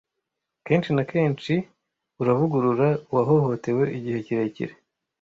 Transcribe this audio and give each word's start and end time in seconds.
Kenshi 0.65 0.89
na 0.95 1.03
kenshi, 1.11 1.53
uravugurura 2.21 2.89
uwahohotewe, 3.11 3.83
igihe 3.97 4.19
kirekire 4.25 4.73